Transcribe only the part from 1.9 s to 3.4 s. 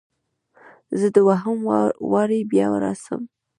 واري بیا راسم؟